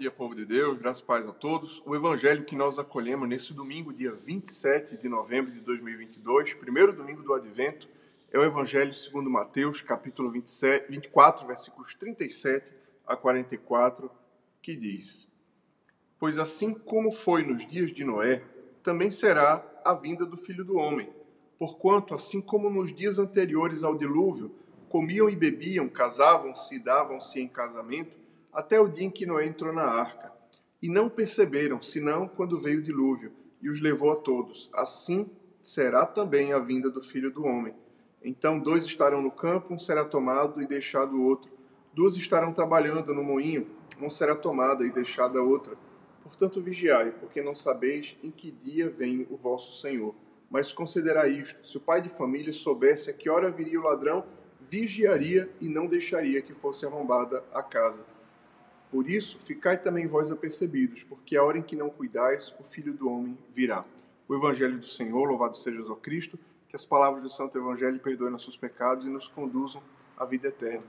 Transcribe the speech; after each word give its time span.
Dia, 0.00 0.10
povo 0.10 0.34
de 0.34 0.46
Deus, 0.46 0.78
graças 0.78 1.02
e 1.02 1.04
paz 1.04 1.28
a 1.28 1.30
todos. 1.30 1.82
O 1.84 1.94
evangelho 1.94 2.42
que 2.46 2.56
nós 2.56 2.78
acolhemos 2.78 3.28
nesse 3.28 3.52
domingo, 3.52 3.92
dia 3.92 4.12
27 4.12 4.96
de 4.96 5.06
novembro 5.10 5.52
de 5.52 5.60
2022, 5.60 6.54
primeiro 6.54 6.90
domingo 6.90 7.22
do 7.22 7.34
advento, 7.34 7.86
é 8.32 8.38
o 8.38 8.42
evangelho 8.42 8.94
segundo 8.94 9.28
Mateus, 9.28 9.82
capítulo 9.82 10.30
27, 10.30 10.90
24, 10.90 11.46
versículos 11.46 11.94
37 11.96 12.72
a 13.06 13.14
44, 13.14 14.10
que 14.62 14.74
diz: 14.74 15.28
Pois 16.18 16.38
assim 16.38 16.72
como 16.72 17.12
foi 17.12 17.42
nos 17.42 17.68
dias 17.68 17.92
de 17.92 18.02
Noé, 18.02 18.42
também 18.82 19.10
será 19.10 19.62
a 19.84 19.92
vinda 19.92 20.24
do 20.24 20.38
Filho 20.38 20.64
do 20.64 20.78
homem. 20.78 21.10
Porquanto, 21.58 22.14
assim 22.14 22.40
como 22.40 22.70
nos 22.70 22.94
dias 22.94 23.18
anteriores 23.18 23.84
ao 23.84 23.98
dilúvio, 23.98 24.50
comiam 24.88 25.28
e 25.28 25.36
bebiam, 25.36 25.90
casavam-se 25.90 26.76
e 26.76 26.78
davam-se 26.78 27.38
em 27.38 27.46
casamento, 27.46 28.18
até 28.52 28.80
o 28.80 28.88
dia 28.88 29.06
em 29.06 29.10
que 29.10 29.26
Noé 29.26 29.46
entrou 29.46 29.72
na 29.72 29.84
arca. 29.84 30.32
E 30.82 30.88
não 30.88 31.08
perceberam, 31.08 31.80
senão 31.82 32.26
quando 32.26 32.60
veio 32.60 32.80
o 32.80 32.82
dilúvio 32.82 33.32
e 33.60 33.68
os 33.68 33.80
levou 33.80 34.10
a 34.10 34.16
todos. 34.16 34.70
Assim 34.72 35.28
será 35.62 36.06
também 36.06 36.52
a 36.52 36.58
vinda 36.58 36.90
do 36.90 37.02
filho 37.02 37.30
do 37.30 37.44
homem. 37.44 37.74
Então 38.22 38.58
dois 38.58 38.84
estarão 38.84 39.22
no 39.22 39.30
campo, 39.30 39.74
um 39.74 39.78
será 39.78 40.04
tomado 40.04 40.60
e 40.62 40.66
deixado 40.66 41.16
o 41.16 41.22
outro. 41.22 41.50
Duas 41.92 42.16
estarão 42.16 42.52
trabalhando 42.52 43.14
no 43.14 43.22
moinho, 43.22 43.66
um 44.00 44.08
será 44.08 44.34
tomada 44.34 44.86
e 44.86 44.90
deixada 44.90 45.38
a 45.38 45.42
outra. 45.42 45.76
Portanto, 46.22 46.62
vigiai, 46.62 47.10
porque 47.10 47.42
não 47.42 47.54
sabeis 47.54 48.16
em 48.22 48.30
que 48.30 48.50
dia 48.50 48.88
vem 48.88 49.26
o 49.30 49.36
vosso 49.36 49.80
Senhor. 49.80 50.14
Mas 50.50 50.72
considerai 50.72 51.30
isto: 51.30 51.66
se 51.66 51.76
o 51.76 51.80
pai 51.80 52.00
de 52.00 52.08
família 52.08 52.52
soubesse 52.52 53.10
a 53.10 53.12
que 53.12 53.28
hora 53.28 53.50
viria 53.50 53.80
o 53.80 53.84
ladrão, 53.84 54.24
vigiaria 54.60 55.50
e 55.60 55.68
não 55.68 55.86
deixaria 55.86 56.42
que 56.42 56.54
fosse 56.54 56.86
arrombada 56.86 57.44
a 57.52 57.62
casa. 57.62 58.04
Por 58.90 59.08
isso, 59.08 59.38
ficai 59.44 59.78
também 59.78 60.06
vós 60.06 60.32
apercebidos, 60.32 61.04
porque 61.04 61.36
a 61.36 61.44
hora 61.44 61.58
em 61.58 61.62
que 61.62 61.76
não 61.76 61.88
cuidais, 61.88 62.54
o 62.58 62.64
Filho 62.64 62.92
do 62.92 63.08
Homem 63.08 63.38
virá. 63.48 63.84
O 64.26 64.34
Evangelho 64.34 64.78
do 64.78 64.86
Senhor, 64.86 65.24
louvado 65.28 65.56
seja 65.56 65.80
o 65.80 65.96
Cristo, 65.96 66.38
que 66.68 66.74
as 66.74 66.84
palavras 66.84 67.22
do 67.22 67.30
Santo 67.30 67.56
Evangelho 67.56 68.00
perdoem 68.00 68.32
nossos 68.32 68.56
pecados 68.56 69.06
e 69.06 69.08
nos 69.08 69.28
conduzam 69.28 69.82
à 70.16 70.24
vida 70.24 70.48
eterna. 70.48 70.84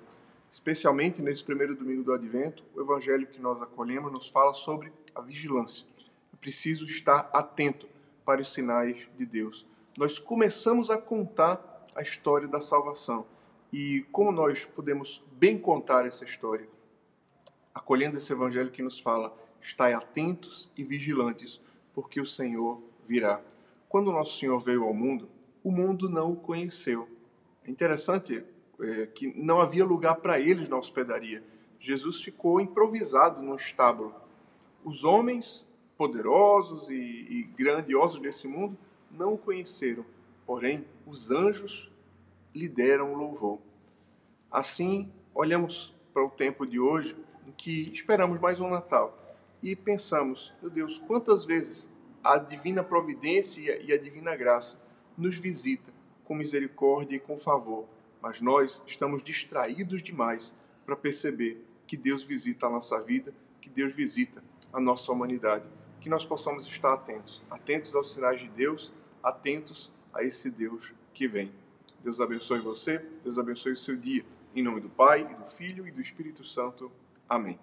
Especialmente 0.52 1.22
nesse 1.22 1.44
primeiro 1.44 1.76
domingo 1.76 2.04
do 2.04 2.12
Advento, 2.12 2.64
o 2.76 2.82
Evangelho 2.82 3.28
que 3.28 3.40
nós 3.40 3.62
acolhemos 3.62 4.12
nos 4.12 4.28
fala 4.28 4.54
sobre 4.54 4.92
a 5.16 5.22
vigilância. 5.22 5.86
É 6.34 6.38
preciso 6.38 6.86
estar 6.86 7.30
atento 7.34 7.88
para 8.26 8.42
os 8.42 8.52
sinais 8.52 9.08
de 9.16 9.26
Deus. 9.26 9.66
Nós 9.98 10.20
começamos 10.20 10.90
a 10.90 10.98
contar 10.98 11.88
a 11.96 12.02
história 12.02 12.48
da 12.48 12.60
salvação. 12.60 13.26
E 13.72 14.06
como 14.12 14.32
nós 14.32 14.66
podemos 14.66 15.24
bem 15.34 15.58
contar 15.58 16.06
essa 16.06 16.26
história? 16.26 16.68
Acolhendo 17.82 18.18
esse 18.18 18.32
evangelho 18.32 18.72
que 18.72 18.84
nos 18.84 19.00
fala: 19.00 19.36
estai 19.60 19.94
atentos 19.94 20.72
e 20.78 20.84
vigilantes, 20.84 21.60
porque 21.94 22.22
o 22.22 22.26
Senhor 22.26 22.82
virá. 23.06 23.42
Quando 23.90 24.08
o 24.10 24.14
nosso 24.14 24.40
Senhor 24.40 24.60
veio 24.60 24.84
ao 24.84 24.94
mundo, 24.94 25.28
o 25.64 25.72
mundo 25.72 26.08
não 26.08 26.32
o 26.32 26.36
conheceu. 26.36 27.10
É 27.66 27.70
interessante 27.70 28.46
é, 28.80 29.06
que 29.08 29.34
não 29.36 29.60
havia 29.60 29.84
lugar 29.84 30.16
para 30.16 30.40
eles 30.40 30.70
na 30.70 30.78
hospedaria. 30.78 31.44
Jesus 31.80 32.22
ficou 32.22 32.62
improvisado 32.62 33.42
no 33.42 33.56
estábulo. 33.56 34.16
Os 34.84 35.04
homens 35.04 35.68
poderosos 35.98 36.90
e, 36.90 36.94
e 36.94 37.44
grandiosos 37.56 38.20
desse 38.20 38.48
mundo 38.48 38.78
não 39.10 39.34
o 39.34 39.38
conheceram, 39.38 40.06
porém 40.46 40.86
os 41.06 41.30
anjos 41.30 41.92
lhe 42.56 42.68
deram 42.68 43.14
louvor. 43.14 43.60
Assim, 44.50 45.12
olhamos 45.34 45.94
para 46.14 46.24
o 46.24 46.30
tempo 46.30 46.66
de 46.66 46.80
hoje 46.80 47.16
que 47.62 47.92
esperamos 47.94 48.42
mais 48.42 48.60
um 48.60 48.68
Natal 48.68 49.16
e 49.62 49.76
pensamos, 49.76 50.52
meu 50.64 50.72
Deus, 50.72 50.98
quantas 50.98 51.46
vezes 51.46 51.88
a 52.24 52.40
divina 52.40 52.84
providência 52.84 53.80
e 53.80 53.94
a 53.94 53.98
divina 54.00 54.36
graça 54.36 54.82
nos 55.16 55.38
visita 55.38 55.94
com 56.24 56.34
misericórdia 56.34 57.18
e 57.18 57.20
com 57.20 57.38
favor, 57.38 57.88
mas 58.20 58.42
nós 58.42 58.82
estamos 58.88 59.22
distraídos 59.22 60.02
demais 60.02 60.56
para 60.88 60.96
perceber 60.96 61.64
que 61.86 61.96
Deus 61.96 62.26
visita 62.26 62.66
a 62.66 62.70
nossa 62.70 63.00
vida, 63.00 63.32
que 63.62 63.70
Deus 63.70 63.96
visita 63.96 64.44
a 64.74 64.80
nossa 64.80 65.12
humanidade, 65.12 65.66
que 66.00 66.10
nós 66.10 66.26
possamos 66.26 66.66
estar 66.66 66.92
atentos, 66.92 67.44
atentos 67.48 67.96
aos 67.96 68.12
sinais 68.12 68.42
de 68.42 68.50
Deus, 68.50 68.92
atentos 69.22 69.94
a 70.12 70.24
esse 70.24 70.50
Deus 70.50 70.96
que 71.14 71.28
vem. 71.28 71.52
Deus 72.04 72.20
abençoe 72.20 72.60
você, 72.60 72.98
Deus 73.24 73.38
abençoe 73.38 73.74
o 73.74 73.78
seu 73.78 73.96
dia. 73.96 74.26
Em 74.56 74.64
nome 74.64 74.82
do 74.82 74.90
Pai, 74.90 75.30
e 75.32 75.36
do 75.36 75.48
Filho 75.48 75.88
e 75.88 75.92
do 75.92 76.02
Espírito 76.02 76.44
Santo. 76.44 76.92
Amém. 77.32 77.58